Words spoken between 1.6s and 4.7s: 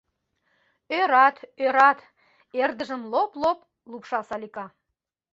ӧрат,— эрдыжым лоп-лоп лупша Салика.